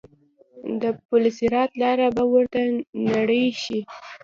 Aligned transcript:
د 0.81 0.83
پل 1.05 1.23
صراط 1.37 1.71
لاره 1.81 2.07
به 2.15 2.23
ورته 2.33 2.61
نرۍ 3.11 3.45
شي. 3.63 3.79